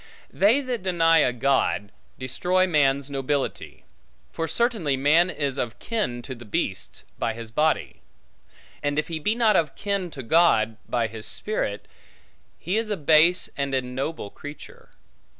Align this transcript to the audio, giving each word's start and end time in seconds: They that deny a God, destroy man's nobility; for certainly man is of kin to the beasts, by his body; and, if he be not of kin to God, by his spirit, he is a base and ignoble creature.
They 0.33 0.61
that 0.61 0.81
deny 0.81 1.19
a 1.19 1.31
God, 1.31 1.91
destroy 2.17 2.65
man's 2.65 3.07
nobility; 3.11 3.85
for 4.31 4.47
certainly 4.47 4.97
man 4.97 5.29
is 5.29 5.59
of 5.59 5.77
kin 5.77 6.23
to 6.23 6.33
the 6.33 6.43
beasts, 6.43 7.03
by 7.19 7.35
his 7.35 7.51
body; 7.51 8.01
and, 8.81 8.97
if 8.97 9.09
he 9.09 9.19
be 9.19 9.35
not 9.35 9.55
of 9.55 9.75
kin 9.75 10.09
to 10.09 10.23
God, 10.23 10.77
by 10.89 11.05
his 11.05 11.27
spirit, 11.27 11.87
he 12.57 12.77
is 12.77 12.89
a 12.89 12.97
base 12.97 13.47
and 13.55 13.75
ignoble 13.75 14.31
creature. 14.31 14.89